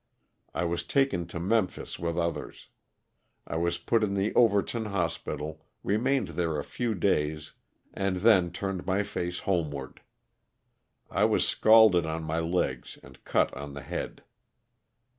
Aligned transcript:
I 0.55 0.63
was 0.63 0.81
taken 0.83 1.27
to 1.27 1.39
Memphis 1.39 1.99
with 1.99 2.17
others. 2.17 2.69
I 3.45 3.55
was 3.57 3.77
put 3.77 4.03
in 4.03 4.15
the 4.15 4.33
Over 4.33 4.63
ton 4.63 4.85
hospital, 4.85 5.63
remained 5.83 6.29
there 6.29 6.57
a 6.57 6.63
few 6.63 6.95
days, 6.95 7.53
and 7.93 8.15
then 8.15 8.51
turned 8.51 8.87
my 8.87 9.03
face 9.03 9.37
homeward. 9.41 10.01
I 11.11 11.25
was 11.25 11.47
scalded 11.47 12.07
on 12.07 12.23
my 12.23 12.39
legs 12.39 12.97
and 13.03 13.23
cut 13.23 13.53
on 13.55 13.75
the 13.75 13.83
head. 13.83 14.23